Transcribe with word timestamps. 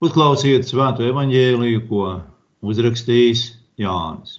Uzklausiet 0.00 0.64
svēto 0.64 1.04
evaņģēliju, 1.04 1.80
ko 1.90 2.04
uzrakstījis 2.64 3.42
Jānis. 3.82 4.38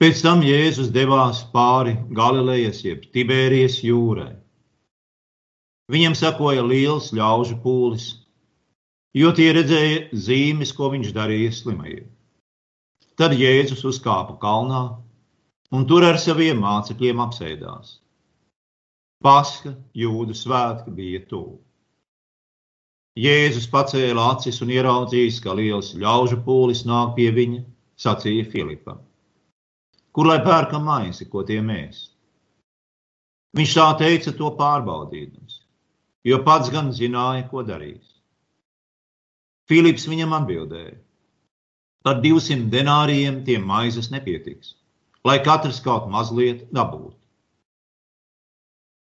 Pēc 0.00 0.22
tam 0.24 0.40
Jēzus 0.40 0.88
devās 0.94 1.42
pāri 1.52 1.92
Galilejas, 2.16 2.80
jeb 2.86 3.02
Tibērijas 3.12 3.76
jūrai. 3.84 4.30
Viņam 5.92 6.16
sekoja 6.16 6.64
liels 6.64 7.10
ļaužu 7.12 7.58
pūlis, 7.60 8.06
jo 9.12 9.32
tie 9.36 9.50
redzēja 9.58 10.06
zīmes, 10.24 10.72
ko 10.72 10.88
viņš 10.94 11.12
darīja 11.18 11.52
slimajiem. 11.58 12.06
Tad 13.20 13.36
Jēzus 13.36 13.84
uzkāpa 13.92 14.38
kalnā 14.40 14.80
un 15.68 15.84
tur 15.84 16.08
ar 16.08 16.16
saviem 16.16 16.64
mācekļiem 16.64 17.20
apsēdās. 17.26 17.98
Paska, 19.20 19.74
jūdu 19.92 20.32
svētki 20.32 20.96
bija 20.96 21.20
tuvu. 21.28 21.60
Jēzus 23.12 23.66
pacēla 23.68 24.30
acis 24.32 24.62
un 24.64 24.70
ieraudzījis, 24.72 25.42
ka 25.44 25.52
liels 25.52 25.90
ļaužu 26.00 26.38
pūlis 26.46 26.86
nāk 26.88 27.12
pie 27.18 27.28
viņa, 27.36 27.60
sacīja 28.00 28.46
Filipam. 28.48 29.02
Kur 30.16 30.28
lai 30.30 30.38
pērkam 30.44 30.86
maizi, 30.88 31.28
ko 31.28 31.44
tie 31.44 31.60
mēs? 31.60 32.08
Viņš 33.52 33.74
tā 33.76 33.86
teica 34.00 34.32
to 34.32 34.48
pārbaudījums, 34.56 35.60
jo 36.24 36.40
pats 36.46 36.72
gan 36.72 36.88
zināja, 36.96 37.44
ko 37.50 37.60
darīs. 37.68 38.16
Filips 39.68 40.08
viņam 40.08 40.32
atbildēja: 40.40 40.96
Par 42.02 42.22
200 42.24 42.70
denārijiem 42.72 43.42
tiem 43.44 43.68
maizes 43.68 44.08
nepietiks, 44.10 44.72
lai 45.24 45.36
katrs 45.44 45.84
kaut 45.84 46.08
mazliet 46.08 46.64
dabūtu. 46.72 47.21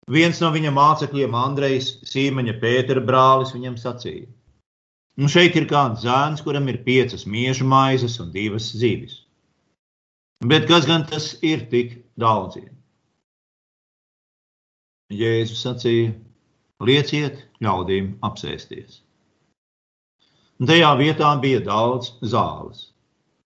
Viens 0.07 0.39
no 0.39 0.53
viņa 0.55 0.71
mācekļiem, 0.71 1.33
Andrejs 1.35 1.87
Sīmeņa 2.07 2.53
Pētera 2.63 3.03
brālis, 3.03 3.55
viņam 3.57 3.79
sacīja: 3.81 4.29
Nu, 5.19 5.31
šeit 5.33 5.57
ir 5.59 5.67
kāds 5.71 6.05
zēns, 6.05 6.43
kuram 6.47 6.69
ir 6.71 6.83
piecas 6.85 7.25
miežu 7.27 7.67
maizes 7.67 8.21
un 8.23 8.31
divas 8.35 8.69
zivis. 8.83 9.25
Bet 10.45 10.69
kas 10.69 10.87
gan 10.87 11.07
tas 11.11 11.33
ir 11.43 11.65
tik 11.73 11.97
daudziem? 12.21 12.71
Jēzus 15.11 15.65
sacīja: 15.65 16.13
Lieciet 16.87 17.43
ļaudīm 17.65 18.15
apsēsties. 18.29 19.01
Un 20.61 20.71
tajā 20.71 20.93
vietā 21.01 21.33
bija 21.41 21.65
daudz 21.65 22.13
zāles, 22.23 22.93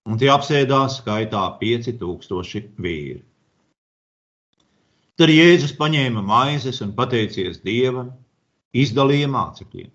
un 0.04 0.20
tie 0.20 0.28
apsēdās 0.34 1.00
skaitā 1.00 1.46
5000 1.62 2.76
vīri. 2.84 3.22
Tad 5.20 5.28
Jēzus 5.28 5.74
paņēma 5.76 6.22
maizes 6.24 6.78
un 6.80 6.94
pateicies 6.96 7.58
Dievam, 7.60 8.06
izdalīja 8.72 9.26
mācekļiem. 9.28 9.90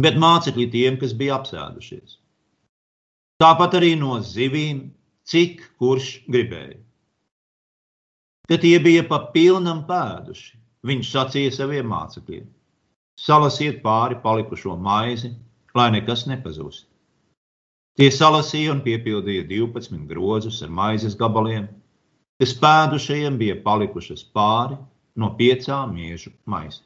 Bet 0.00 0.16
mācekļi 0.22 0.64
tiem, 0.72 0.96
kas 1.02 1.12
bija 1.12 1.34
apsēdušies. 1.36 2.14
Tāpat 3.44 3.76
arī 3.76 3.90
no 4.00 4.16
zivīm, 4.24 4.80
cik 5.28 5.60
kurš 5.76 6.08
gribēja. 6.24 6.80
Kad 8.48 8.64
tie 8.64 8.78
bija 8.80 9.04
pa 9.12 9.20
pilnam 9.36 9.84
pēduši, 9.92 10.56
viņš 10.88 11.12
sacīja 11.12 11.52
saviem 11.58 11.92
mācekļiem: 11.92 12.48
Salasiet 13.20 13.84
pāri 13.84 14.16
palikušo 14.24 14.80
maizi, 14.88 15.34
lai 15.76 15.90
nekas 15.92 16.24
nepazūst. 16.32 16.88
Tie 18.00 18.08
salasīja 18.08 18.72
un 18.72 18.84
piepildīja 18.88 19.44
12 19.52 20.08
grozus 20.08 20.64
ar 20.64 20.72
maizes 20.80 21.20
gabaliem 21.20 21.68
kas 22.44 22.52
pēdušajiem 22.60 23.38
bija 23.40 23.54
palikušas 23.64 24.26
pāri 24.36 24.76
no 25.16 25.30
piecām 25.38 25.94
miežu 25.96 26.34
maisiem. 26.44 26.84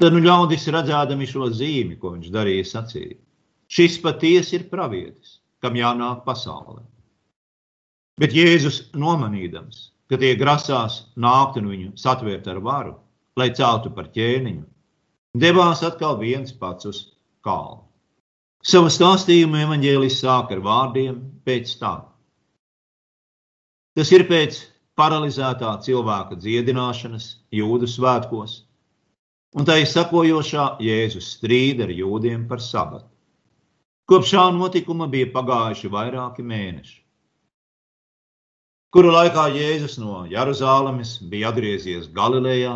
Tad 0.00 0.14
nu 0.14 0.22
ļaudis 0.24 0.64
redzēdami 0.72 1.26
šo 1.28 1.50
zīmi, 1.52 1.98
ko 2.00 2.14
viņš 2.14 2.30
darīja, 2.32 2.64
sacīja: 2.70 3.18
Šis 3.68 3.98
patiesi 4.00 4.56
ir 4.56 4.64
pravietis, 4.70 5.42
kam 5.60 5.76
jānāk 5.76 6.24
pasaulē. 6.24 6.80
Bet 8.16 8.32
Jēzus 8.32 8.80
nomanīdams, 8.96 9.90
ka 10.08 10.16
tie 10.16 10.32
grasās 10.40 11.02
nākt 11.20 11.60
un 11.60 11.68
viņu 11.68 11.92
satvērt 12.00 12.48
ar 12.48 12.64
varu, 12.64 12.96
lai 13.36 13.50
celtu 13.52 13.92
par 13.92 14.08
ķēniņu, 14.14 14.64
devās 15.36 15.84
atkal 15.84 16.16
viens 16.22 16.54
pats 16.54 16.88
uz 16.88 17.06
kalnu. 17.44 17.84
Savu 18.64 18.88
stāstījumu 18.88 19.66
evaņģēlis 19.66 20.22
sāk 20.24 20.54
ar 20.56 20.64
vārdiem 20.64 21.26
pēc 21.44 21.76
tam. 21.82 22.08
Tas 23.98 24.12
ir 24.14 24.22
pēc 24.28 24.56
paralizētā 24.94 25.72
cilvēka 25.82 26.36
dziedināšanas 26.38 27.24
jūdu 27.50 27.88
svētkos, 27.90 28.52
un 29.58 29.64
tā 29.66 29.80
ir 29.82 29.88
sakojošā 29.90 30.66
Jēzus 30.86 31.32
strīda 31.34 31.88
ar 31.88 31.90
jūdiem 31.90 32.44
par 32.46 32.60
sabatu. 32.62 33.08
Kopš 34.06 34.28
šā 34.36 34.44
notikuma 34.54 35.08
bija 35.10 35.26
pagājuši 35.32 35.90
vairāki 35.90 36.44
mēneši, 36.46 36.94
kuru 38.94 39.10
laikā 39.16 39.48
Jēzus 39.56 39.98
no 39.98 40.20
Jeruzalemes 40.30 41.16
bija 41.32 41.50
atgriezies 41.50 42.06
Galilejā 42.20 42.74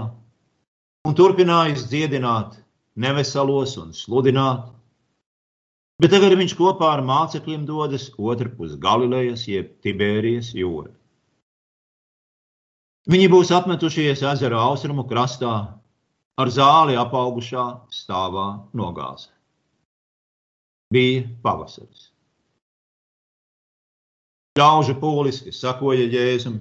un 1.06 1.14
turpinājis 1.20 1.84
dziedināt 1.92 2.56
neveselos 3.06 3.76
un 3.78 3.94
sludināt, 3.94 4.66
bet 6.02 6.16
tagad 6.16 6.34
viņš 6.42 6.56
kopā 6.64 6.90
ar 6.96 7.04
mācekļiem 7.12 7.62
dodas 7.70 8.08
otrpus 8.18 8.74
Galilejas 8.88 9.46
jeb 9.46 9.70
Tibērijas 9.86 10.50
jūrai. 10.58 10.96
Viņi 13.10 13.28
būs 13.32 13.50
apmetušies 13.50 14.20
ezera 14.22 14.60
austrumu 14.62 15.02
krastā, 15.10 15.52
ar 16.38 16.50
zāli 16.54 16.94
apaugušā 16.98 17.64
stāvā 17.90 18.46
nogāzē. 18.78 19.32
Bija 20.92 21.24
pavasaris. 21.42 22.10
Ļaužu 24.60 24.94
pūlis, 25.00 25.40
kas 25.42 25.58
sakoja 25.64 26.06
Jēzum, 26.12 26.60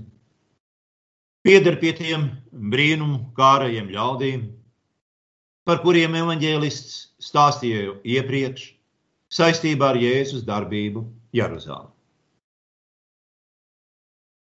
pieder 1.45 1.77
pie 1.77 1.91
tiem 1.93 2.29
brīnumu 2.73 3.19
kārajiem 3.37 3.91
ļaudīm, 3.91 4.45
par 5.67 5.83
kuriem 5.83 6.15
evaņģēlists 6.23 6.95
stāstīja 7.21 7.99
iepriekš 8.17 8.69
saistībā 9.29 9.91
ar 9.93 9.99
Jēzus 9.99 10.47
darbību 10.47 11.03
Jeruzālē. 11.35 11.91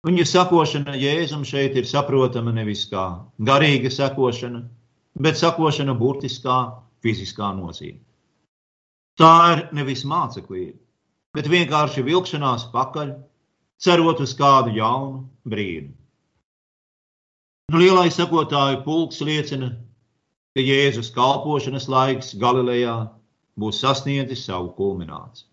Viņa 0.04 0.24
sakošana 0.28 0.98
Jēzum 1.00 1.46
šeit 1.48 1.78
ir 1.80 1.86
saprotama 1.88 2.52
nevis 2.52 2.82
kā 2.92 3.04
garīga 3.50 3.88
sakošana, 3.88 4.66
bet 5.16 5.40
sakošana 5.40 5.96
burtiskā, 5.96 6.58
fiziskā 7.04 7.54
nozīmē. 7.56 8.02
Tā 9.20 9.36
ir 9.54 9.62
nevis 9.78 10.04
māceklība, 10.10 10.76
bet 11.38 11.48
vienkārši 11.48 12.04
vilkšanās 12.04 12.66
pakaļ, 12.74 13.14
cerot 13.80 14.20
uz 14.26 14.34
kādu 14.36 14.74
jaunu 14.76 15.24
brīdi. 15.48 15.94
Nu, 17.72 17.80
lielais 17.80 18.20
sakotāju 18.20 18.82
pulks 18.84 19.22
liecina, 19.24 19.72
ka 20.54 20.68
Jēzus 20.68 21.14
kalpošanas 21.16 21.88
laiks 21.88 22.36
Galilejā 22.44 22.98
būs 23.56 23.80
sasniedzis 23.86 24.44
savu 24.50 24.74
kulmināciju. 24.76 25.53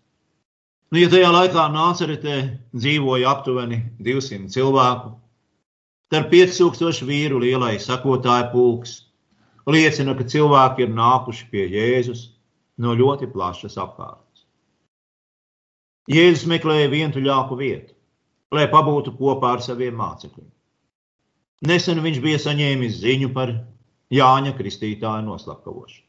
Nu, 0.91 0.99
ja 0.99 1.07
tajā 1.07 1.29
laikā 1.31 1.69
Nāceretē 1.71 2.37
dzīvoja 2.75 3.29
aptuveni 3.31 3.77
200 4.03 4.51
cilvēku, 4.51 5.13
tad 6.11 6.27
5000 6.33 7.07
vīru 7.07 7.39
lielais 7.39 7.87
sakotāju 7.87 8.49
pulks 8.51 8.97
liecina, 9.71 10.17
ka 10.19 10.27
cilvēki 10.27 10.83
ir 10.83 10.91
nākuši 10.97 11.47
pie 11.53 11.63
Jēzus 11.71 12.25
no 12.83 12.97
ļoti 12.99 13.31
plašas 13.31 13.79
apkārtnes. 13.79 14.43
Jēzus 16.11 16.43
meklēja 16.51 16.91
vientuļāku 16.91 17.55
vietu, 17.55 17.95
lai 18.51 18.67
pabūtu 18.67 19.15
kopā 19.15 19.55
ar 19.55 19.63
saviem 19.63 19.95
mācekļiem. 19.95 20.51
Nesen 21.71 22.03
viņš 22.03 22.19
bija 22.19 22.39
saņēmis 22.51 22.99
ziņu 22.99 23.31
par 23.31 23.53
Jāņa 24.11 24.57
Kristītāja 24.59 25.23
noslapkavošanu. 25.23 26.07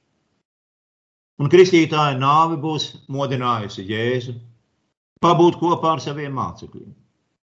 Un 1.38 1.50
Kristītāja 1.52 2.18
nāve 2.18 2.58
būs 2.58 2.96
modinājusi 3.06 3.86
Jēzu 3.86 4.40
pabūt 5.22 5.58
kopā 5.60 5.96
ar 5.96 6.02
saviem 6.02 6.34
mācekļiem, 6.36 6.92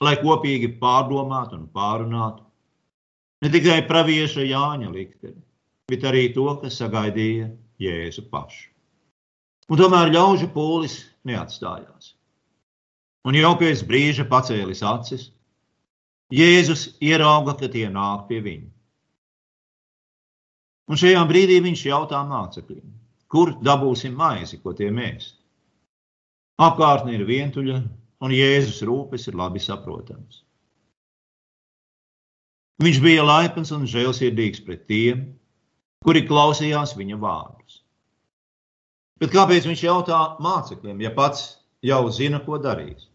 lai 0.05 0.15
kopīgi 0.21 0.73
pārdomātu 0.81 1.59
un 1.59 1.67
pārunātu 1.75 2.45
ne 3.43 3.51
tikai 3.53 3.81
pravieša 3.87 4.45
Jāņa 4.47 4.91
likteni, 4.93 5.39
bet 5.89 6.05
arī 6.09 6.29
to, 6.35 6.47
kas 6.61 6.79
sagaidīja 6.81 7.49
Jēzu 7.79 8.25
pašu. 8.31 8.67
Un 9.69 9.77
tomēr 9.79 10.09
ļaužu 10.11 10.49
pūlis 10.53 10.97
neatstājās. 11.29 12.15
Un 13.27 13.35
jau 13.37 13.53
pēc 13.59 13.83
brīža 13.85 14.25
pacēlis 14.29 14.81
acis, 14.85 15.29
Jēzus 16.33 16.95
ierauga, 17.01 17.55
ka 17.57 17.69
tie 17.71 17.87
nāk 17.89 18.27
pie 18.29 18.39
viņa. 18.45 18.69
Un 20.89 20.97
šajā 20.97 21.21
brīdī 21.29 21.59
viņš 21.61 21.83
jautā 21.85 22.21
mācekļiem, 22.25 22.85
kur 23.29 23.53
dabūsim 23.61 24.15
maizi, 24.17 24.57
ko 24.61 24.73
tie 24.77 24.89
mēs. 24.93 25.35
Apkārtne 26.59 27.15
ir 27.15 27.23
vientuļa, 27.27 27.79
un 28.25 28.35
Jēzus 28.35 28.81
rūpes 28.87 29.29
ir 29.31 29.37
labi 29.39 29.61
saprotams. 29.63 30.43
Viņš 32.83 32.97
bija 33.03 33.23
laipns 33.27 33.71
un 33.75 33.85
žēlsirdīgs 33.87 34.63
pret 34.63 34.85
tiem, 34.87 35.23
kuri 36.03 36.25
klausījās 36.27 36.95
viņa 36.99 37.19
vārdus. 37.19 37.81
Bet 39.19 39.31
kāpēc 39.35 39.67
viņš 39.67 39.83
jautā 39.83 40.19
mācekļiem, 40.43 40.99
ja 41.03 41.11
pats 41.15 41.59
jau 41.83 42.05
zina, 42.11 42.39
ko 42.43 42.59
darīs? 42.63 43.07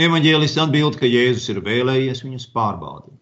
Evanģēlis 0.00 0.56
atbild, 0.58 0.98
ka 1.00 1.08
Jēzus 1.08 1.52
ir 1.52 1.62
vēlējies 1.64 2.24
viņus 2.24 2.48
pārbaudīt. 2.52 3.20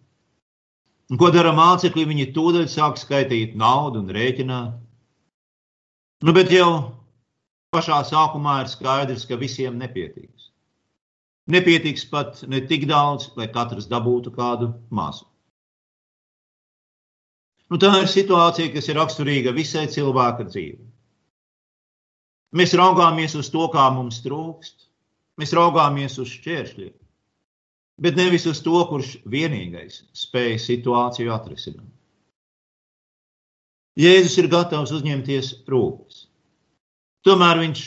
Un 1.11 1.19
ko 1.21 1.29
dara 1.35 1.51
mācekļi? 1.55 2.07
Viņi 2.09 2.31
tūdaļ 2.33 2.65
sāk 2.71 2.97
skaitīt 2.97 3.53
naudu 3.59 4.01
un 4.01 4.11
rēķināt. 4.15 4.79
Nu, 6.23 6.33
bet 6.33 6.51
jau 6.51 7.02
pašā 7.73 7.99
sākumā 8.07 8.61
ir 8.63 8.71
skaidrs, 8.71 9.27
ka 9.29 9.39
visiem 9.41 9.77
nepietiks. 9.81 10.49
Nepietiks 11.53 12.05
pat 12.07 12.43
ne 12.47 12.61
tik 12.69 12.87
daudz, 12.87 13.31
lai 13.35 13.49
katrs 13.51 13.89
dabūtu 13.91 14.31
kādu 14.35 14.71
mazu. 14.89 15.27
Nu, 17.71 17.79
tā 17.81 17.89
ir 18.03 18.09
situācija, 18.11 18.71
kas 18.75 18.87
ir 18.91 18.99
raksturīga 18.99 19.51
visai 19.55 19.87
cilvēka 19.91 20.45
dzīvei. 20.45 20.89
Mēs 22.53 22.75
raugāmies 22.77 23.33
uz 23.39 23.49
to, 23.49 23.65
kā 23.73 23.87
mums 23.95 24.19
trūkst, 24.21 24.85
mēs 25.41 25.55
raugāmies 25.57 26.19
uz 26.21 26.29
šķēršļiem, 26.35 26.93
bet 28.05 28.19
nevis 28.19 28.45
uz 28.51 28.61
to, 28.61 28.77
kurš 28.91 29.15
vienīgais 29.25 30.03
spēj 30.13 30.59
situāciju 30.61 31.33
atrisināt. 31.33 31.89
Jēzus 33.97 34.37
ir 34.41 34.51
gatavs 34.53 34.93
uzņemties 34.93 35.49
rūpes. 35.69 36.27
Tomēr 37.23 37.61
viņš 37.61 37.81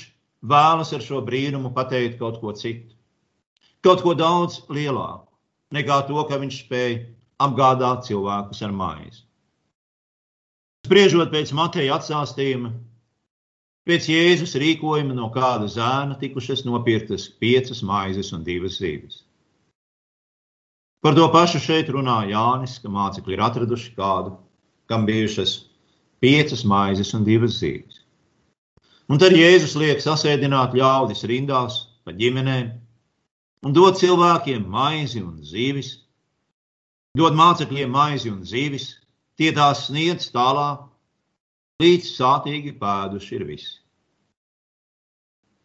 vēlas 0.48 0.92
ar 0.96 1.04
šo 1.04 1.20
brīnumu 1.24 1.72
pateikt 1.76 2.18
kaut 2.20 2.40
ko 2.40 2.54
citu, 2.56 2.94
kaut 3.84 4.02
ko 4.04 4.14
daudz 4.16 4.62
lielāku 4.72 5.26
nekā 5.76 6.00
to, 6.08 6.16
ka 6.28 6.38
viņš 6.40 6.62
spēja 6.64 7.02
apgādāt 7.42 8.06
cilvēkus 8.06 8.62
ar 8.64 8.72
maizi. 8.72 9.22
Spriežot 10.86 11.32
pēc 11.32 11.50
Mateja 11.58 11.96
atstāstījuma, 11.98 12.70
pēc 13.90 14.08
Jēzus 14.12 14.54
rīkojuma 14.62 15.16
no 15.18 15.28
kāda 15.34 15.68
zēna 15.68 16.16
tikušas 16.20 16.64
nopirktas 16.64 17.26
piecas 17.42 17.82
maizes 17.82 18.32
un 18.32 18.46
divas 18.46 18.78
zīves. 18.80 19.24
Par 21.02 21.14
to 21.18 21.26
pašu 21.34 21.60
šeit 21.62 21.90
runā 21.92 22.22
Jānis, 22.30 22.78
ka 22.82 22.90
mācekļi 22.90 23.36
ir 23.36 23.44
atraduši 23.44 23.92
kādu, 23.98 24.32
kam 24.90 25.04
bijušas 25.06 25.58
piecas 26.22 26.64
maizes 26.64 27.12
un 27.14 27.26
divas 27.26 27.60
zīves. 27.60 28.05
Un 29.06 29.22
tad 29.22 29.36
Jēzus 29.36 29.76
liek 29.78 30.02
sasēdināt 30.02 30.74
ļaudis 30.74 31.22
rindās 31.30 31.78
pa 32.04 32.14
ģimenēm 32.16 32.72
un 33.66 33.74
dod 33.74 33.98
cilvēkiem 33.98 34.66
maizi 34.70 35.22
un 35.22 35.38
zīvis, 35.46 35.92
dod 37.18 37.36
mācekļiem 37.38 37.90
maizi 37.90 38.32
un 38.32 38.42
zīvis, 38.46 38.94
Tie 39.36 39.50
tās 39.52 39.82
sniedz 39.90 40.30
tālāk, 40.32 40.86
līdz 41.82 42.06
sātīgi 42.08 42.72
pēduši 42.80 43.34
ir 43.36 43.42
visi. 43.44 43.74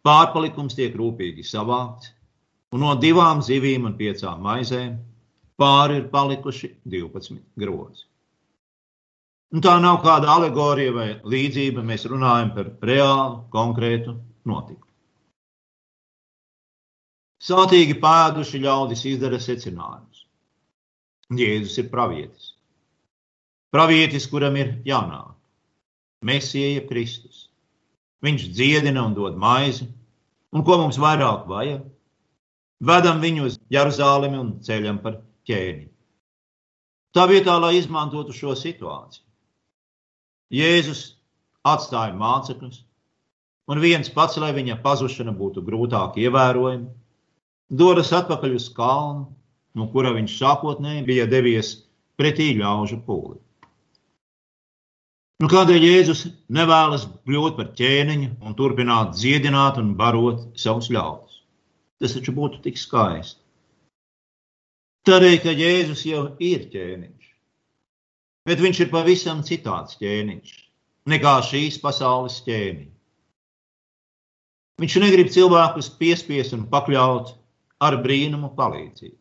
Pārpalikums 0.04 0.76
tiek 0.76 0.98
rūpīgi 1.00 1.46
savākts, 1.48 2.12
un 2.76 2.84
no 2.84 2.92
divām 3.00 3.40
zivīm 3.48 3.88
un 3.88 3.96
piecām 3.96 4.44
maizēm 4.44 4.98
pāri 5.62 6.02
ir 6.02 6.10
palikuši 6.12 6.74
12 6.96 7.40
grozi. 7.64 8.11
Un 9.52 9.64
tā 9.64 9.74
nav 9.84 10.00
kāda 10.06 10.30
alegorija 10.32 10.94
vai 10.96 11.10
līdzība, 11.28 11.84
mēs 11.84 12.08
runājam 12.08 12.54
par 12.56 12.70
reālu, 12.88 13.42
konkrētu 13.52 14.16
notikumu. 14.48 14.88
Sātīgi 17.42 17.98
pēduši 18.00 18.62
ļaudis 18.64 19.02
izdara 19.10 19.40
secinājumus. 19.42 20.26
Jēzus 21.36 21.80
ir 21.82 21.90
pravietis. 21.92 22.52
Pravietis, 23.72 24.28
kuram 24.32 24.58
ir 24.60 24.76
jānāk, 24.88 25.34
Mēsija 26.28 26.84
Kristus. 26.88 27.48
Viņš 28.22 28.46
dziedina 28.54 29.08
un 29.08 29.16
dod 29.18 29.40
maizi, 29.42 29.88
un 30.54 30.64
ko 30.68 30.78
mums 30.78 31.00
vairāk 31.02 31.48
vajag? 31.50 31.88
Vedam 32.82 33.20
viņu 33.24 33.48
uz 33.48 33.58
Jeruzalemi 33.74 34.38
un 34.38 34.54
ceļam 34.62 35.00
par 35.02 35.18
ķēni. 35.50 35.88
Tā 37.16 37.26
vietā, 37.32 37.58
lai 37.60 37.76
izmantotu 37.80 38.36
šo 38.36 38.54
situāciju, 38.56 39.26
Jēzus 40.52 41.04
atstāja 41.68 42.16
mācekļus, 42.18 42.82
un 43.72 43.80
viens 43.84 44.10
pats, 44.12 44.40
lai 44.42 44.52
viņa 44.56 44.82
pazušana 44.84 45.32
būtu 45.38 45.64
grūtāk 45.64 46.18
ievērojama, 46.20 46.90
dodas 47.72 48.12
atpakaļ 48.18 48.58
uz 48.58 48.68
kalnu, 48.76 49.30
no 49.78 49.88
kura 49.94 50.12
viņš 50.18 50.36
sākotnēji 50.42 51.08
bija 51.08 51.30
devies 51.32 51.78
pretī 52.20 52.52
ļaužu 52.60 53.00
pūli. 53.06 53.40
Nu, 55.42 55.48
kādēļ 55.50 55.86
Jēzus 55.88 56.28
nevēlas 56.54 57.08
kļūt 57.26 57.56
par 57.58 57.72
ķēniņu 57.78 58.28
un 58.46 58.58
turpināt 58.60 59.16
dziedināt 59.16 59.80
un 59.82 59.96
barot 59.98 60.44
savus 60.60 60.92
ļaudis? 60.94 61.40
Tas 62.02 62.14
taču 62.14 62.36
būtu 62.38 62.60
tik 62.66 62.78
skaisti. 62.78 63.40
Tādēļ, 65.10 65.36
ka 65.42 65.56
Jēzus 65.58 66.04
jau 66.06 66.28
ir 66.38 66.68
ķēniņš, 66.70 67.32
bet 68.48 68.62
viņš 68.64 68.86
ir 68.86 68.92
pavisam 68.94 69.46
citāds 69.46 69.98
ķēniņš 70.02 70.58
nekā 71.10 71.38
šīs 71.46 71.80
pasaules 71.82 72.42
ķēniņš. 72.46 72.98
Viņš 74.82 74.98
negrib 75.04 75.30
cilvēkus 75.34 75.92
piespiest 75.98 76.56
un 76.58 76.66
pakļaut 76.70 77.36
ar 77.82 77.98
brīnumu 78.02 78.52
palīdzību. 78.58 79.18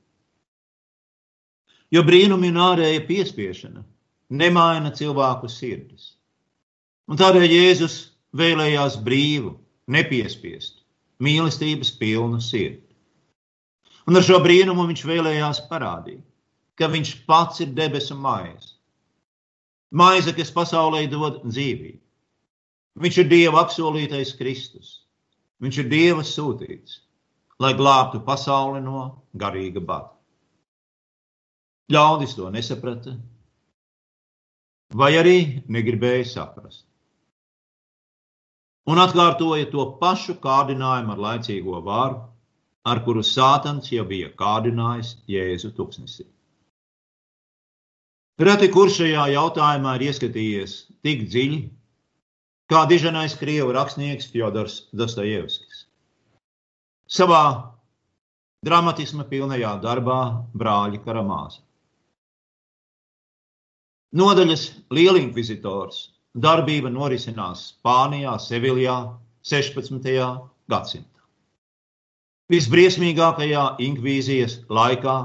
Jo 1.91 2.05
brīnumi 2.07 2.53
un 2.53 2.61
ārēja 2.63 3.03
piespiešana 3.09 3.83
nemaina 4.31 4.93
cilvēku 4.95 5.51
sirdis. 5.51 6.15
Un 7.11 7.19
tādēļ 7.19 7.49
Jēzus 7.51 7.97
vēlējās 8.39 9.01
brīvu, 9.03 9.57
nepiespiestu, 9.91 10.85
mīlestības 11.19 11.91
pilnu 11.99 12.39
sirdi. 12.41 12.87
Un 14.07 14.17
ar 14.17 14.25
šo 14.25 14.39
brīnumu 14.45 14.87
viņš 14.87 15.03
vēlējās 15.09 15.65
parādīt, 15.69 16.23
ka 16.79 16.89
viņš 16.89 17.17
pats 17.27 17.61
ir 17.65 17.75
debesu 17.75 18.15
maize. 18.17 18.70
Maize, 19.91 20.33
kas 20.37 20.53
pasaulē 20.55 21.05
dod 21.11 21.43
dzīvību. 21.47 21.99
Viņš 23.01 23.19
ir 23.23 23.29
Dieva 23.31 23.65
apsolītais 23.65 24.35
Kristus. 24.39 25.01
Viņš 25.63 25.79
ir 25.83 25.91
Dieva 25.91 26.25
sūtīts, 26.27 27.01
lai 27.61 27.73
glābtu 27.79 28.23
pasauli 28.25 28.81
no 28.85 29.03
garīga 29.37 29.83
bada. 29.83 30.15
Ļaudis 31.91 32.37
to 32.39 32.49
nesaprata, 32.55 33.17
vai 34.95 35.11
arī 35.19 35.37
negribēja 35.67 36.29
saprast. 36.33 36.85
Un 38.91 38.99
atkārtoja 39.03 39.69
to 39.71 39.85
pašu 40.01 40.37
kārdinājumu 40.43 41.15
ar 41.15 41.25
laicīgo 41.27 41.83
varu, 41.87 42.23
ar 42.87 43.03
kuru 43.05 43.23
Sātans 43.27 43.91
jau 43.93 44.07
bija 44.07 44.31
kārdinājis 44.39 45.17
Jēzu 45.31 45.75
tuksnesī. 45.77 46.25
Reti 48.41 48.71
kurš 48.73 49.03
šajā 49.03 49.27
jautājumā 49.35 49.99
ir 49.99 50.07
ieskatījies 50.09 50.75
tik 51.05 51.27
dziļi, 51.29 51.59
kā 52.73 52.87
diženais 52.89 53.35
krievu 53.37 53.75
rakstnieks 53.77 54.31
Fjodors 54.33 54.77
Dostojevskis. 54.97 55.83
Savā 57.05 57.43
dramatisma 58.65 59.27
pilnajā 59.29 59.75
darbā 59.83 60.21
Brāļa 60.57 61.03
Karamāza. 61.05 61.61
Nodaļas 64.17 64.65
lielinkvizitors 64.89 65.99
darbība 66.33 66.89
norisinās 66.95 67.67
Spānijā, 67.75 68.39
Seviljā 68.41 68.97
16. 69.45 70.09
gadsimtā. 70.73 71.21
Visbriesmīgākajā 72.51 73.67
inkvīzijas 73.85 74.63
laikā, 74.73 75.19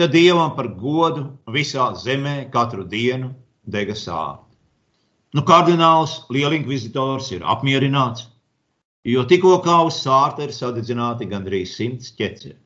kad 0.00 0.14
dievam 0.16 0.54
par 0.56 0.70
godu 0.80 1.26
visā 1.52 1.90
zemē 1.92 2.46
katru 2.52 2.86
dienu 2.88 3.34
dega 3.68 3.92
sāpes. 3.92 4.56
Nu, 5.36 5.42
kardināls 5.44 6.14
lielinkvizitors 6.32 7.28
ir 7.36 7.44
apmierināts, 7.44 8.24
jo 9.04 9.26
tikko 9.28 9.58
kā 9.66 9.76
uz 9.84 9.98
sārta 10.00 10.46
ir 10.46 10.54
sadedzināti 10.56 11.28
gandrīz 11.28 11.74
simts 11.76 12.14
ķeceri. 12.16 12.56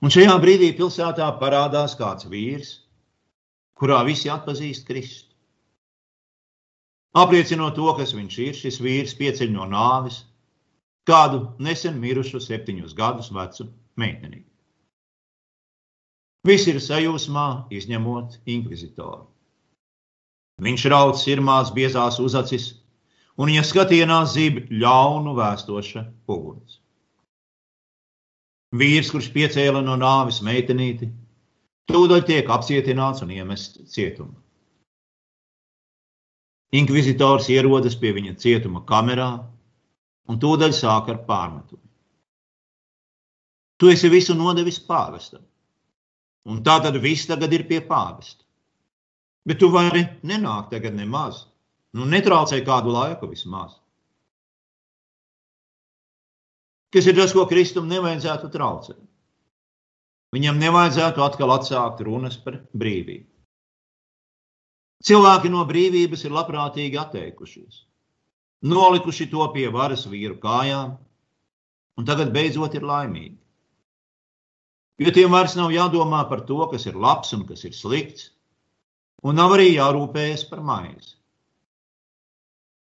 Un 0.00 0.14
šajā 0.16 0.38
brīdī 0.40 0.70
pilsētā 0.78 1.28
parādās 1.42 1.98
kāds 2.00 2.30
vīrs, 2.32 2.72
kurā 3.76 4.00
visi 4.08 4.32
atpazīst 4.32 4.88
Kristu. 4.88 5.28
Apliecinot 7.12 7.76
to, 7.76 7.92
kas 8.00 8.16
viņš 8.16 8.40
ir, 8.48 8.56
šis 8.62 8.80
vīrs 8.80 9.14
pieceļ 9.20 9.52
no 9.52 9.68
nāves 9.68 10.24
kādu 11.04 11.44
nesen 11.60 12.00
mirušu 12.00 12.40
septiņus 12.40 12.96
gadus 12.96 13.28
vecu 13.36 13.68
meiteni. 14.00 14.46
Visi 16.44 16.74
ir 16.74 16.80
sajūsmā, 16.84 17.46
izņemot 17.72 18.38
inkvizitoru. 18.44 19.24
Viņš 20.64 20.86
rauc 20.92 21.18
sirmās, 21.18 21.72
biezās 21.74 22.20
uzacis, 22.22 22.68
un 23.40 23.50
viņa 23.50 23.64
skatienā 23.66 24.20
zīb 24.30 24.66
ļaunu 24.70 25.34
vēstoša 25.38 26.04
uguns. 26.30 26.78
Vīrs, 28.74 29.10
kurš 29.14 29.30
piecēla 29.34 29.80
no 29.86 29.96
nāves 29.98 30.42
meitenīti, 30.44 31.08
Tūdaļ 31.90 32.22
tiek 32.24 32.48
apcietināts 32.48 33.22
un 33.24 33.32
iemests 33.34 33.92
cietumā. 33.92 34.38
Inkvizitors 36.74 37.50
ierodas 37.52 37.96
pie 38.00 38.14
viņa 38.16 38.32
cietuma 38.40 38.80
kamerā 38.88 39.28
un 40.32 40.40
tūdaļ 40.40 40.72
sāk 40.74 41.10
ar 41.12 41.20
pārmetumu. 41.28 41.82
Tu 43.78 43.90
esi 43.92 44.08
visu 44.10 44.34
nodevis 44.38 44.80
pāvestam, 44.88 45.44
un 46.50 46.60
tā 46.64 46.78
tad 46.84 46.98
viss 47.02 47.28
tagad 47.28 47.52
ir 47.52 47.66
pie 47.68 47.80
pāvesta. 47.84 48.44
Bet 49.44 49.60
tu 49.60 49.68
vari 49.72 50.04
nenākt 50.24 50.72
tagad 50.72 50.96
nemaz. 50.96 51.44
Nu, 51.94 52.06
netraucē 52.10 52.58
kādu 52.66 52.90
laiku 52.90 53.28
vismaz. 53.30 53.76
Kas 56.94 57.06
ir 57.10 57.16
tas, 57.18 57.34
ko 57.34 57.44
Kristum 57.50 57.86
nevajadzētu 57.90 58.50
traucēt? 58.54 58.98
Viņam 60.34 60.58
nevajadzētu 60.58 61.22
atkal 61.22 61.52
atsākt 61.54 62.02
runas 62.06 62.36
par 62.42 62.58
brīvību. 62.74 63.28
Cilvēki 65.04 65.50
no 65.52 65.62
brīvības 65.68 66.24
ir 66.24 66.32
labprātīgi 66.34 66.98
atteikušies, 66.98 67.82
nolikuši 68.64 69.26
to 69.30 69.46
pie 69.52 69.66
varas 69.74 70.06
vīru 70.08 70.38
kājām, 70.40 70.94
un 71.98 72.08
tagad 72.08 72.32
beidzot 72.34 72.74
ir 72.78 72.86
laimīgi. 72.88 73.36
Jo 75.02 75.10
tiem 75.10 75.32
vairs 75.34 75.56
nav 75.58 75.72
jādomā 75.74 76.22
par 76.30 76.44
to, 76.48 76.60
kas 76.70 76.86
ir 76.86 76.94
labs 76.94 77.32
un 77.34 77.42
kas 77.48 77.64
ir 77.66 77.74
slikts, 77.74 78.28
un 79.26 79.34
nav 79.40 79.56
arī 79.56 79.72
jārūpējas 79.72 80.46
par 80.50 80.62
maizi. 80.62 81.16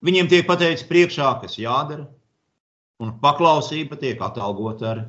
Viņiem 0.05 0.29
tiek 0.29 0.45
pateikts 0.49 0.85
priekšā, 0.89 1.31
kas 1.41 1.57
jādara, 1.63 2.05
un 3.01 3.15
paklausība 3.23 3.97
tiek 4.01 4.21
atalgota 4.21 4.91
ar 4.91 5.03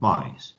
maizi. 0.00 0.54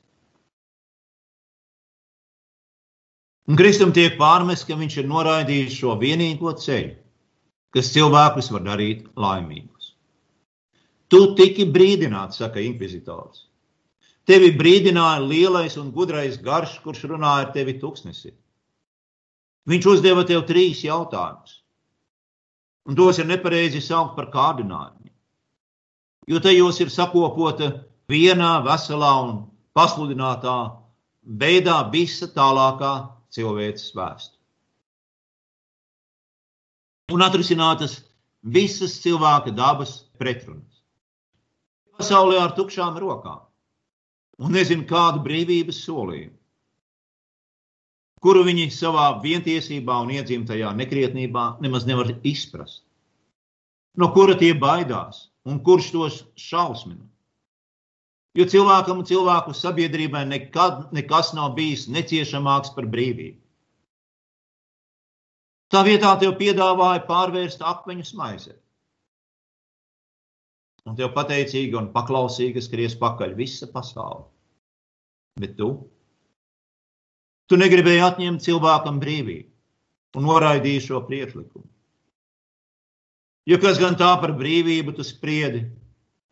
Un 3.50 3.58
Kristum 3.58 3.90
tiek 3.90 4.14
pārmests, 4.20 4.68
ka 4.68 4.76
viņš 4.78 5.00
ir 5.02 5.08
noraidījis 5.10 5.74
šo 5.80 5.96
vienīgo 5.98 6.52
ceļu, 6.62 6.94
kas 7.74 7.90
cilvēkus 7.96 8.52
var 8.54 8.62
darīt 8.68 9.08
laimīgus. 9.18 9.96
Tu 11.10 11.24
tiki 11.36 11.66
brīdināts, 11.68 12.38
saka 12.38 12.62
inkvizitors. 12.62 13.48
Tevi 14.28 14.52
brīdināja 14.54 15.22
lielais 15.24 15.74
un 15.80 15.90
gudrais 15.94 16.36
garš, 16.38 16.76
kurš 16.84 17.08
runāja 17.10 17.48
ar 17.48 17.52
tevi 17.54 17.74
tuksnesī. 17.80 18.30
Viņš 19.66 19.88
uzdeva 19.92 20.22
tev 20.26 20.44
trīs 20.46 20.82
jautājumus, 20.86 21.56
un 22.86 22.98
tos 22.98 23.18
ir 23.18 23.26
nepareizi 23.30 23.82
saukt 23.82 24.14
par 24.18 24.30
kārdinājumiem. 24.30 25.14
Jo 26.30 26.38
tajos 26.42 26.78
ir 26.82 26.90
sakopota 26.90 27.72
vienā 28.10 28.52
veselā 28.66 29.10
un 29.26 29.34
pasludinātā 29.74 30.56
veidā 31.42 31.80
visa 31.90 32.30
tālākā 32.30 32.92
cilvēces 33.34 33.94
vēsture. 33.98 34.38
Un 37.12 37.22
atrisinātas 37.26 38.00
visas 38.42 39.00
cilvēka 39.02 39.50
dabas 39.54 39.98
pretrunas. 40.18 40.82
Pasaulē 41.98 42.38
ar 42.40 42.54
tukšām 42.56 42.98
rokām 43.02 43.42
un 44.40 44.54
nezinu 44.56 44.86
kādu 44.88 45.22
brīvības 45.26 45.82
solījumu, 45.86 46.36
kuru 48.22 48.44
viņi 48.46 48.68
savā 48.70 49.08
vientiesībā 49.24 49.98
un 50.04 50.12
iedzimtajā 50.14 50.72
nekrietnībā 50.78 51.46
nemaz 51.64 51.86
nevar 51.88 52.12
izprast, 52.22 52.84
no 53.98 54.12
kura 54.14 54.38
tie 54.38 54.52
baidās 54.54 55.26
un 55.44 55.58
kurš 55.66 55.90
tos 55.92 56.22
šausmina. 56.38 57.02
Jo 58.38 58.46
cilvēkam 58.48 59.02
un 59.02 59.08
cilvēku 59.08 59.52
sabiedrībai 59.52 60.22
nekad 60.24 60.92
nekas 60.96 61.34
nav 61.36 61.52
bijis 61.58 61.84
neciešamāks 61.92 62.72
par 62.76 62.86
brīvību. 62.88 63.36
Tā 65.72 65.82
vietā 65.84 66.12
tev 66.20 66.34
piedāvāja 66.40 67.02
pārvērst 67.08 67.64
akmeņus 67.64 68.14
maizē. 68.16 68.54
Un 70.88 70.96
tev 70.98 71.12
pateicīga 71.14 71.78
un 71.78 71.90
paklausīga 71.94 72.62
skries 72.64 72.96
pakaļ 72.98 73.36
visa 73.38 73.68
pasaule. 73.70 74.24
Bet 75.40 75.54
tu? 75.58 75.68
Tu 77.48 77.58
negribēji 77.60 78.02
atņemt 78.06 78.42
cilvēkam 78.44 78.98
brīvību 79.02 80.18
un 80.18 80.26
noraidīji 80.28 80.82
šo 80.88 81.02
priekšlikumu. 81.06 81.68
Jo 83.48 83.58
kas 83.62 83.78
gan 83.82 83.96
tā 83.98 84.10
par 84.22 84.34
brīvību 84.38 84.94
tu 84.96 85.06
spriedi, 85.06 85.64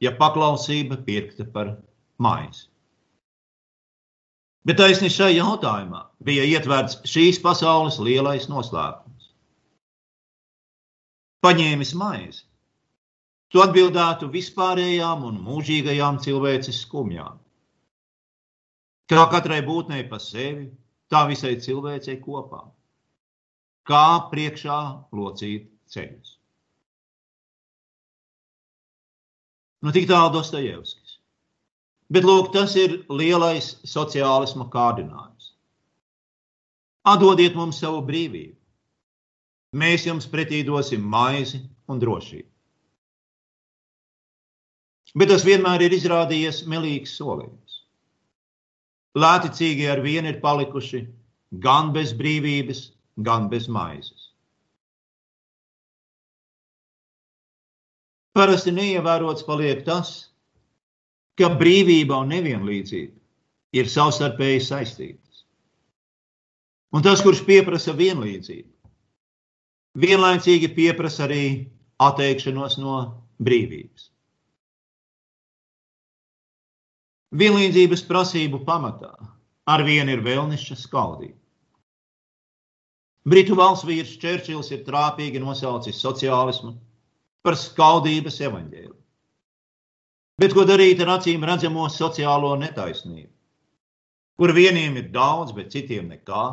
ja 0.02 0.12
paklausība 0.18 1.00
pirkta 1.06 1.46
par 1.54 1.72
maizi? 2.22 2.68
Bet 4.68 4.76
taisni 4.76 5.08
šai 5.10 5.32
jautājumā 5.38 6.04
bija 6.26 6.44
ietverts 6.44 7.00
šīs 7.08 7.40
pasaules 7.42 7.96
lielais 8.02 8.46
noslēpums. 8.52 9.30
Paņēmis 11.40 11.94
maizi, 11.96 12.44
tu 13.50 13.62
atbildētu 13.64 14.30
vispārējām 14.30 15.24
un 15.26 15.38
mūžīgajām 15.44 16.20
cilvēces 16.24 16.82
skumjām. 16.86 17.38
Kā 19.10 19.24
katrai 19.32 19.58
būtnei 19.66 20.04
pa 20.10 20.20
sevi, 20.22 20.68
tā 21.10 21.24
visai 21.26 21.56
cilvēcei 21.62 22.20
kopā. 22.22 22.62
Kā 23.90 24.30
priekšā 24.30 24.78
locīt 25.18 25.66
ceļus. 25.90 26.36
Nu, 29.80 29.90
tik 29.96 30.06
tālu 30.10 30.30
Dostojevskis. 30.36 31.16
Bet 32.12 32.26
lūk, 32.26 32.52
tas 32.54 32.76
ir 32.76 33.00
lielais 33.08 33.72
sociālisma 33.86 34.68
kārdinājums. 34.70 35.54
Atdodiet 37.08 37.56
mums 37.56 37.80
savu 37.80 38.02
brīvību. 38.06 38.58
Mēs 39.80 40.04
jums 40.06 40.26
pretī 40.30 40.60
dosim 40.66 41.02
maizi 41.06 41.62
un 41.88 42.02
drošību. 42.02 42.48
Bet 45.18 45.32
tas 45.32 45.44
vienmēr 45.46 45.82
ir 45.86 45.94
izrādījies 45.96 46.64
melīgs 46.70 47.16
solījums. 47.18 47.80
Lēticīgi 49.18 49.88
ar 49.90 50.02
vienu 50.04 50.30
ir 50.30 50.38
palikuši 50.42 51.00
gan 51.64 51.90
bez 51.96 52.12
brīvības, 52.14 52.82
gan 53.26 53.48
bez 53.50 53.66
maizes. 53.66 54.28
Parasti 58.38 58.70
neievērots 58.70 59.42
paliek 59.42 59.82
tas, 59.86 60.30
ka 61.34 61.50
brīvība 61.58 62.20
un 62.22 62.30
nevienlīdzība 62.30 63.80
ir 63.80 63.90
savstarpēji 63.90 64.62
saistītas. 64.62 65.42
Un 66.94 67.02
tas, 67.06 67.22
kurš 67.22 67.42
pieprasa 67.46 67.94
vienlīdzību, 67.98 68.70
vienlaicīgi 70.02 70.70
pieprasa 70.74 71.26
arī 71.26 71.44
atteikšanos 72.02 72.78
no 72.82 72.96
brīvības. 73.42 74.09
Vienlīdzības 77.30 78.02
prasību 78.08 78.64
pamatā 78.66 79.12
ar 79.70 79.84
vienu 79.86 80.16
ir 80.16 80.22
vēlnišķa 80.24 80.76
skaldība. 80.80 81.36
Britu 83.30 83.54
valsts 83.54 83.86
vīrs 83.86 84.16
Čērčils 84.18 84.72
ir 84.74 84.80
trāpīgi 84.86 85.42
nosaucis 85.42 86.00
sociālismu 86.02 86.72
par 87.46 87.54
skaldības 87.60 88.40
evaņģēlu. 88.48 88.96
Bet 90.40 90.56
ko 90.56 90.64
darīt 90.64 91.02
ar 91.04 91.12
acīm 91.18 91.44
redzamo 91.44 91.84
sociālo 91.92 92.54
netaisnību, 92.58 93.30
kur 94.40 94.54
vieniem 94.56 94.96
ir 94.96 95.10
daudz, 95.12 95.52
bet 95.52 95.70
citiem 95.70 96.08
nekā? 96.10 96.44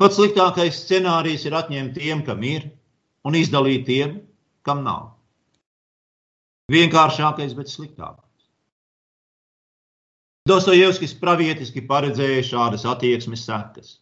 Pats 0.00 0.16
sliktākais 0.20 0.78
scenārijs 0.84 1.44
ir 1.48 1.58
atņemt 1.58 1.96
tiem, 1.98 2.22
kam 2.24 2.42
ir, 2.46 2.70
un 3.26 3.36
izdalīt 3.36 3.84
tiem, 3.88 4.20
kam 4.62 4.84
nav. 4.86 5.15
Vienkāršākais, 6.72 7.54
bet 7.54 7.70
sliktākais. 7.70 8.22
Dostojevskis 10.46 11.14
pravietiski 11.18 11.82
paredzēja 11.86 12.42
šādas 12.46 12.86
attieksmes 12.86 13.44
sekas. 13.46 13.96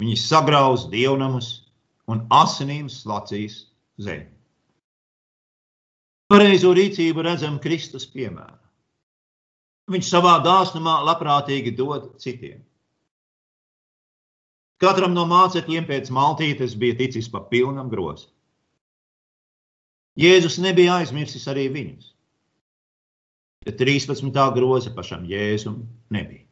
Viņi 0.00 0.16
sagrauz 0.20 0.86
dievnamus 0.92 1.48
un 2.12 2.22
asinīm 2.32 2.90
slacīs 2.92 3.62
zemi. 4.00 4.28
Pareizo 6.28 6.72
rīcību 6.76 7.24
redzam 7.24 7.58
Kristus 7.62 8.04
piemērā. 8.12 8.56
Viņš 9.92 10.08
savā 10.10 10.36
dāsnumā 10.44 10.98
labprātīgi 11.06 11.72
dod 11.78 12.16
citiem. 12.20 12.64
Katram 14.82 15.14
no 15.16 15.24
mācekļiem 15.30 15.86
pēc 15.88 16.10
maltītes 16.12 16.74
bija 16.76 16.98
ticis 16.98 17.30
pa 17.32 17.40
pilnam 17.48 17.88
grozam. 17.88 18.35
Jēzus 20.16 20.56
nebija 20.64 21.00
aizmirsis 21.00 21.44
arī 21.52 21.66
viņus. 21.72 22.12
Bet 23.66 23.80
13. 23.80 24.30
groza 24.54 24.92
pašam 24.94 25.26
Jēzum 25.28 25.82
nebija. 26.14 26.44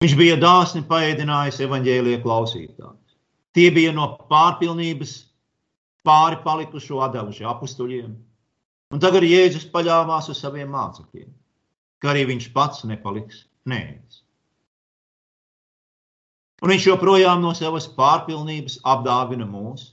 Viņš 0.00 0.14
bija 0.16 0.38
dāsni 0.40 0.80
paēdinājis 0.88 1.60
evaņģēlie 1.66 2.20
klausītājus. 2.22 3.16
Tie 3.52 3.66
bija 3.74 3.92
no 3.92 4.14
pārpilnības 4.30 5.12
pāri 6.06 6.38
palikušo 6.44 7.02
atdevuši 7.04 7.44
apstuļiem. 7.50 8.14
Un 8.90 9.02
tagad 9.02 9.26
Jēzus 9.26 9.68
paļāvās 9.74 10.30
uz 10.32 10.40
saviem 10.40 10.72
mācekļiem. 10.72 11.28
ka 12.00 12.14
arī 12.14 12.24
viņš 12.30 12.48
pats 12.56 12.84
nepaliks 12.88 13.44
nēdz. 13.68 14.22
Un 16.64 16.72
viņš 16.72 16.86
joprojām 16.88 17.40
no 17.44 17.52
savas 17.56 17.86
pārpilnības 17.96 18.78
apdāvina 18.88 19.46
mūs 19.48 19.90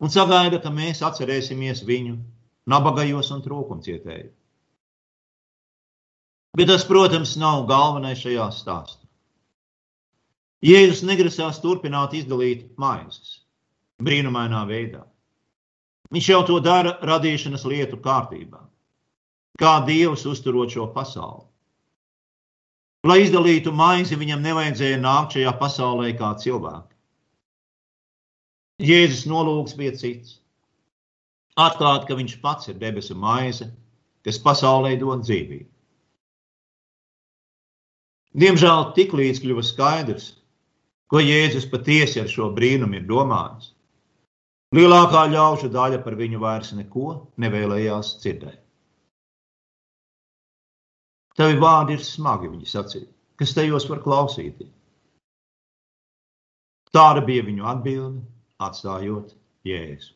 un 0.00 0.12
sagaida, 0.12 0.60
ka 0.62 0.72
mēs 0.72 1.02
atcerēsimies 1.04 1.84
viņu 1.86 2.16
nabagajos 2.70 3.30
un 3.34 3.42
trūkumcietējos. 3.44 4.36
Bet 6.58 6.66
tas, 6.66 6.84
protams, 6.84 7.36
nav 7.38 7.68
galvenais 7.70 8.18
šajā 8.24 8.48
stāstā. 8.56 9.06
Jēzus 10.66 11.04
negrasās 11.08 11.60
turpināt 11.62 12.16
izdalīt 12.18 12.66
maizes 12.80 13.38
brīnumainā 14.02 14.64
veidā. 14.68 15.04
Viņš 16.10 16.28
jau 16.32 16.40
to 16.48 16.58
dara 16.64 16.96
radīšanas 17.06 17.64
lietu 17.70 18.00
kārtībā, 18.02 18.60
kā 19.60 19.74
Dievs 19.86 20.26
uzturot 20.26 20.72
šo 20.74 20.88
pasauli. 20.92 21.46
Lai 23.06 23.22
izdalītu 23.24 23.72
maizi, 23.72 24.18
viņam 24.20 24.42
nevajadzēja 24.44 24.98
nākt 25.00 25.38
šajā 25.38 25.52
pasaulē 25.60 26.10
kā 26.18 26.34
cilvēki. 26.42 26.89
Jēzus 28.80 29.26
nolūks 29.28 29.76
bija 29.76 29.92
cits. 29.92 30.38
Atklāt, 31.60 32.06
ka 32.08 32.16
viņš 32.16 32.38
pats 32.40 32.70
ir 32.72 32.78
debesu 32.80 33.16
maize, 33.18 33.66
kas 34.24 34.40
pasaulē 34.40 34.94
dod 35.00 35.26
dzīvību. 35.26 35.68
Diemžēl 38.40 38.92
tik 38.96 39.12
līdz 39.18 39.42
kļuva 39.42 39.64
skaidrs, 39.66 40.30
ko 41.10 41.20
Jēzus 41.20 41.66
patiesi 41.68 42.22
ar 42.22 42.30
šo 42.30 42.48
brīnumu 42.54 43.00
ir 43.00 43.06
domājis. 43.08 43.72
Lielākā 44.76 45.24
ļaužu 45.32 45.68
daļa 45.74 45.98
par 46.04 46.14
viņu 46.14 46.38
vairs 46.40 46.70
neko 46.78 47.14
nevēlējās 47.42 48.12
dzirdēt. 48.22 48.60
Tavi 51.34 51.56
vārdi 51.58 51.96
ir 51.98 52.04
smagi, 52.06 52.50
viņi 52.52 52.68
sacīja, 52.70 53.08
kas 53.40 53.54
tajos 53.56 53.88
var 53.90 54.02
klausīties. 54.04 54.70
Tāda 56.94 57.22
bija 57.26 57.42
viņu 57.46 57.66
atbilde, 57.70 58.22
atstājot 58.60 59.34
jēzu. 59.66 60.14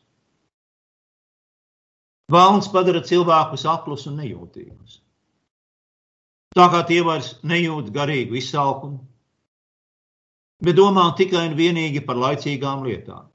Vēlns 2.31 2.69
padara 2.73 3.03
cilvēkus 3.05 3.65
aklus 3.69 4.07
un 4.09 4.17
nejūtīgus. 4.21 5.01
Tā 6.55 6.65
kā 6.73 6.81
tie 6.87 7.01
vairs 7.05 7.35
nejūt 7.43 7.91
garīgu 7.93 8.39
izsalkumu, 8.39 9.03
bet 10.63 10.77
domā 10.79 11.09
tikai 11.19 11.43
un 11.49 11.57
vienīgi 11.59 12.01
par 12.05 12.17
laicīgām 12.21 12.85
lietām. 12.87 13.27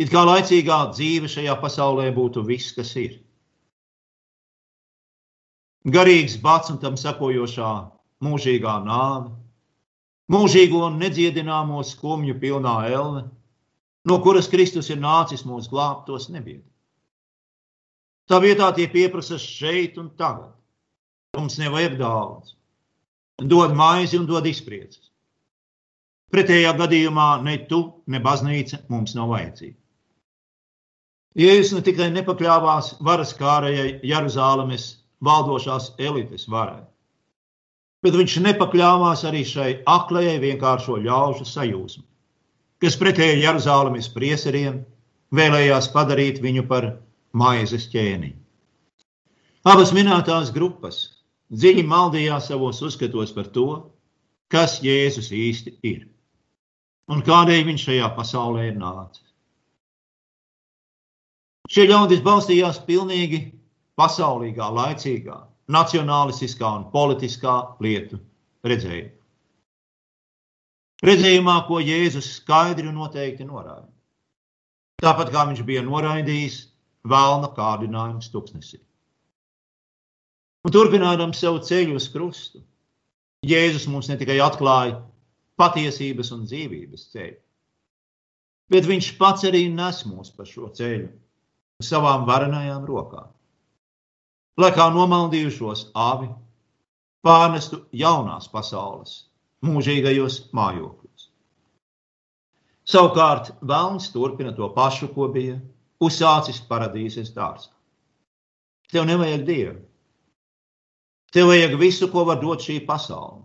It 0.00 0.10
kā 0.12 0.24
laicīgā 0.26 0.80
dzīve 0.92 1.28
šajā 1.30 1.54
pasaulē 1.62 2.08
būtu 2.16 2.42
viss, 2.48 2.74
kas 2.76 2.92
ir 2.96 3.18
garīgs 5.84 6.36
bats 6.40 6.72
un 6.72 6.78
tam 6.80 6.96
sekojošā 7.00 7.72
mūžīgā 8.24 8.74
nāve, 8.84 9.30
mūžīgo 10.32 10.82
un 10.88 10.98
nedziedināmo 11.00 11.84
skumju 11.84 12.36
pilnā 12.40 12.74
elne, 12.90 13.28
no 14.10 14.18
kuras 14.24 14.50
Kristus 14.50 14.90
ir 14.90 14.98
nācis 15.00 15.46
mūs 15.46 15.68
glābt, 15.70 16.06
tos 16.08 16.28
nebied. 16.34 16.64
Tā 18.30 18.38
vietā 18.42 18.70
tie 18.74 18.86
pieprasa 18.90 19.38
šeit 19.42 19.98
un 19.98 20.10
tagad. 20.18 20.52
Mums 21.38 21.58
nevajag 21.62 21.96
daudz. 21.98 22.56
Dod 23.40 23.74
maizi 23.78 24.18
un 24.18 24.26
dod 24.26 24.46
izpriecas. 24.46 25.10
Pretējā 26.30 26.72
gadījumā 26.78 27.28
ne 27.42 27.56
tu, 27.70 27.80
ne 28.06 28.20
baznīca 28.22 28.84
mums 28.90 29.16
nav 29.18 29.32
vajadzīga. 29.32 29.78
Jēzus 31.38 31.76
ne 31.76 31.82
tikai 31.86 32.08
nepakļāvās 32.14 32.96
varas 33.06 33.32
kārējai 33.38 34.00
Jeruzālēmas 34.06 34.86
valdošās 35.26 35.92
elites 35.98 36.48
varai. 36.50 36.82
Bet 38.02 38.16
viņš 38.18 38.36
nepakļāvās 38.46 39.22
arī 39.28 39.42
šai 39.46 39.70
aklējai 39.90 40.38
vienkāršo 40.42 40.98
ļaužu 41.04 41.46
sajūsmu, 41.46 42.02
kas 42.80 42.96
pretēji 43.00 43.42
Jeruzalemes 43.44 44.10
prieseriem 44.14 44.82
vēlējās 45.36 45.90
padarīt 45.94 46.40
viņu 46.42 46.66
par 46.68 46.92
maizes 47.32 47.88
ķēniņu. 47.92 48.36
Abas 49.70 49.92
minētās 49.92 50.52
grupas 50.54 51.02
dziļi 51.52 51.84
maldījās 51.86 52.48
savos 52.48 52.80
uzskatos 52.82 53.34
par 53.36 53.50
to, 53.52 53.68
kas 54.50 54.80
Jēzus 54.82 55.28
īsti 55.36 55.76
ir 55.84 56.08
un 57.10 57.22
kādēļ 57.26 57.66
viņš 57.66 57.84
šajā 57.88 58.08
pasaulē 58.16 58.68
ir 58.70 58.76
nācis. 58.78 59.26
Šie 61.70 61.86
ļaudis 61.90 62.22
balstījās 62.26 62.80
pilnīgi 62.86 63.40
pasaulīgā, 63.98 64.70
laicīgā, 64.74 65.36
nacionālistiskā 65.70 66.70
un 66.80 66.86
politiskā 66.94 67.56
lietu 67.82 68.18
redzējumā. 68.66 69.19
Redzējumā, 71.06 71.56
ko 71.68 71.80
Jēzus 71.80 72.28
skaidri 72.36 72.88
un 72.90 72.98
noteikti 73.00 73.46
norāda. 73.48 73.88
Tāpat 75.00 75.30
kā 75.32 75.46
viņš 75.48 75.62
bija 75.64 75.84
noraidījis 75.86 76.58
vēlna 77.08 77.48
kārdinājumu 77.56 78.20
stuksnesī. 78.24 78.80
Un 80.68 80.74
turpinām 80.76 81.32
savu 81.32 81.62
ceļu 81.64 81.96
uz 81.96 82.10
krustu, 82.12 82.60
Jēzus 83.48 83.88
mums 83.88 84.10
ne 84.10 84.18
tikai 84.20 84.36
atklāja 84.44 84.98
patiesības 85.60 86.34
un 86.36 86.44
dzīvības 86.44 87.06
ceļu, 87.14 87.40
bet 88.68 88.88
viņš 88.88 89.14
pats 89.16 89.48
arī 89.48 89.66
nes 89.72 90.04
mūs 90.04 90.34
pa 90.36 90.44
šo 90.44 90.68
ceļu 90.76 91.08
savām 91.80 92.28
varenajām 92.28 92.84
rokām 92.84 93.32
lai 94.60 94.70
kā 94.76 94.88
nomaldījušos 94.92 95.90
avi 95.96 96.28
pārnestu 97.24 97.80
jaunās 97.96 98.48
pasaules 98.52 99.12
mūžīgajos 99.66 100.38
mājokļos. 100.56 101.26
Savukārt 102.90 103.52
Vēlns 103.60 104.08
turpina 104.14 104.54
to 104.56 104.70
pašu, 104.74 105.10
ko 105.14 105.28
bija 105.32 105.58
uzsācis 106.02 106.62
paradīzes 106.68 107.34
dārzā. 107.36 107.72
Tev 108.90 109.06
nevajag 109.06 109.44
dievu. 109.46 109.76
Tev 111.30 111.52
vajag 111.52 111.76
visu, 111.78 112.08
ko 112.10 112.24
var 112.26 112.40
dot 112.40 112.64
šī 112.64 112.80
pasaule. 112.86 113.44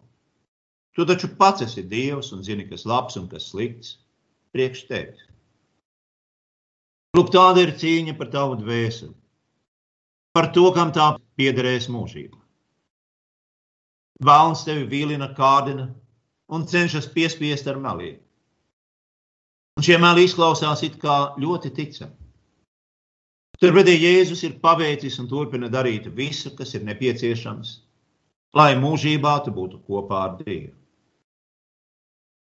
Tu 0.95 1.05
taču 1.05 1.29
pats 1.37 1.61
esi 1.61 1.83
dievs 1.83 2.31
un 2.33 2.41
zini, 2.41 2.65
kas 2.69 2.87
labs 2.87 3.19
un 3.19 3.27
kas 3.29 3.51
slikts 3.51 3.97
priekš 4.55 4.87
tevis. 4.87 5.27
Lūk, 7.15 7.29
tāda 7.35 7.61
ir 7.67 7.75
cīņa 7.77 8.15
par 8.17 8.31
tavu 8.31 8.57
dvēseli 8.63 9.13
par 10.35 10.49
to, 10.51 10.65
kam 10.75 10.91
tā 10.91 11.13
piederēs 11.39 11.87
mūžībā. 11.87 12.35
Vēlns 14.27 14.65
tevi 14.67 14.83
vīlina, 14.91 15.29
kārdina 15.37 15.87
un 16.47 16.65
cenšas 16.69 17.07
piespiest 17.13 17.67
ar 17.67 17.79
meliem. 17.81 18.19
Un 19.75 19.83
šie 19.83 19.97
meli 19.99 20.23
izklausās 20.27 20.83
it 20.87 20.99
kā 21.01 21.35
ļoti 21.41 21.71
ticami. 21.75 22.13
Turpretī 23.59 23.95
Jēzus 23.95 24.43
ir 24.43 24.57
paveicis 24.63 25.15
un 25.21 25.29
turpina 25.31 25.69
darīt 25.71 26.09
visu, 26.15 26.51
kas 26.55 26.73
ir 26.75 26.83
nepieciešams, 26.87 27.69
lai 28.55 28.73
mūžībā 28.79 29.37
tu 29.45 29.53
būtu 29.55 29.79
kopā 29.87 30.21
ar 30.27 30.33
Dievu. 30.41 30.73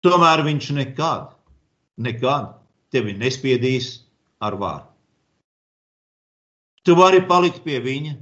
Tomēr 0.03 0.43
viņš 0.43 0.71
nekad, 0.77 1.29
nekad 2.01 2.49
tevi 2.91 3.13
nespiedīs 3.17 3.93
ar 4.41 4.57
vārdu. 4.59 4.89
Tu 6.83 6.97
vari 6.99 7.21
palikt 7.23 7.61
pie 7.63 7.77
viņa 7.79 8.17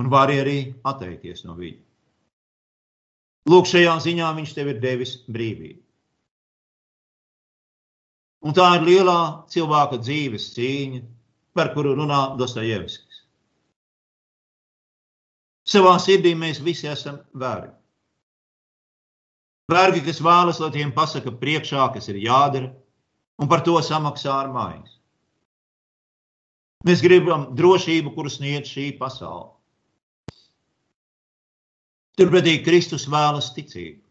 un 0.00 0.08
vari 0.08 0.38
arī 0.40 0.58
atteikties 0.88 1.44
no 1.44 1.58
viņa. 1.58 1.87
Lūk, 3.48 3.68
šajā 3.70 3.94
ziņā 4.04 4.32
viņš 4.36 4.54
tev 4.56 4.72
ir 4.74 4.80
devis 4.82 5.14
brīvību. 5.28 5.80
Un 8.46 8.54
tā 8.54 8.66
ir 8.76 8.84
lielā 8.86 9.20
cilvēka 9.50 9.98
dzīves 10.04 10.52
cīņa, 10.54 11.00
par 11.58 11.72
kuru 11.74 11.96
runā 11.98 12.20
Dostojevskis. 12.38 13.24
Savā 15.68 15.96
sirdī 16.00 16.34
mēs 16.38 16.62
visi 16.64 16.88
esam 16.88 17.18
vergi. 17.34 17.74
Vergi, 19.68 20.00
kas 20.06 20.22
vēlas, 20.24 20.62
lai 20.62 20.70
tiem 20.72 20.94
pasaka 20.96 21.34
priekšā, 21.42 21.90
kas 21.92 22.08
ir 22.08 22.22
jādara, 22.22 22.70
un 23.36 23.50
par 23.50 23.60
to 23.66 23.74
samaksā 23.84 24.32
ar 24.32 24.48
mājas. 24.54 24.94
Mēs 26.88 27.02
gribam 27.04 27.50
drošību, 27.58 28.14
kuru 28.14 28.32
sniedz 28.32 28.70
šī 28.70 28.92
pasaule. 29.00 29.57
Turpretī 32.18 32.56
Kristus 32.66 33.06
vēlas 33.06 33.52
ticību 33.54 34.02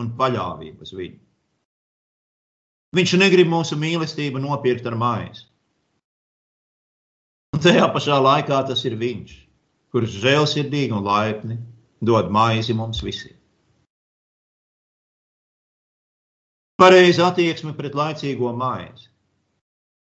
un 0.00 0.12
paļāvību 0.18 0.86
uz 0.86 0.92
viņu. 0.94 1.18
Viņš 2.94 3.14
negrib 3.18 3.50
mūsu 3.50 3.78
mīlestību 3.80 4.40
nopirkt 4.40 4.86
ar 4.86 4.94
maizi. 5.00 5.42
Un 7.56 7.64
tajā 7.64 7.88
pašā 7.90 8.20
laikā 8.22 8.60
tas 8.68 8.84
ir 8.86 8.94
viņš, 9.00 9.34
kurš 9.90 10.20
žēlsirdīgi 10.22 10.94
un 10.94 11.04
laipni 11.08 11.58
dod 12.04 12.30
maizi 12.30 12.76
mums 12.76 13.02
visiem. 13.02 13.34
Pareiza 16.76 17.30
attieksme 17.32 17.72
pret 17.74 17.94
laicīgo 17.96 18.50
maizi, 18.52 19.08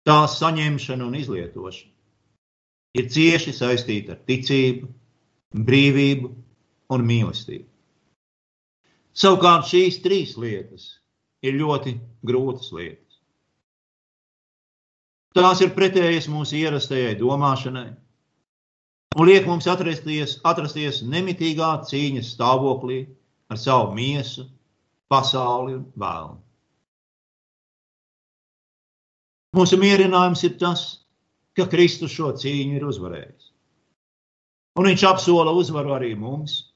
tās 0.06 0.36
saņemšanu 0.42 1.08
un 1.08 1.16
izlietošanu 1.16 1.94
ir 3.00 3.08
cieši 3.14 3.54
saistīta 3.56 4.16
ar 4.16 4.22
ticību, 4.28 4.90
brīvību 5.68 6.32
un 6.94 7.04
mīlestību. 7.08 7.68
Savukārt 9.18 9.66
šīs 9.72 10.02
trīs 10.04 10.36
lietas 10.38 10.90
ir 11.46 11.58
ļoti 11.58 11.96
grūtas 12.28 12.70
lietas. 12.76 13.22
Tās 15.38 15.62
ir 15.62 15.74
pretējas 15.74 16.30
mūsu 16.30 16.58
ierastajai 16.58 17.16
domāšanai 17.20 17.90
un 19.18 19.26
liek 19.30 19.48
mums 19.50 19.68
atrasties, 19.70 20.38
atrasties 20.46 21.02
nemitīgā 21.06 21.72
cīņas 21.90 22.34
stāvoklī 22.36 23.00
ar 23.50 23.58
savu 23.58 23.96
miesu, 23.98 24.46
pasauli 25.10 25.78
un 25.80 25.86
vēlmu. 25.98 26.38
Mūsu 29.58 29.80
mierinājums 29.82 30.44
ir 30.46 30.58
tas, 30.62 30.84
ka 31.58 31.66
Kristus 31.72 32.14
šo 32.14 32.34
cīņu 32.38 32.78
ir 32.78 32.86
uzvarējis. 32.86 33.52
Un 34.78 34.86
viņš 34.92 35.06
apsola 35.10 35.54
uzvaru 35.58 35.96
arī 35.96 36.12
mums, 36.20 36.67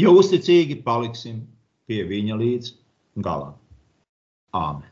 ja 0.00 0.12
uzticīgi 0.12 0.80
paliksim 0.86 1.42
pie 1.88 2.02
viņa 2.08 2.38
līdz 2.40 2.72
galam. 3.24 3.58
Āmen! 4.56 4.91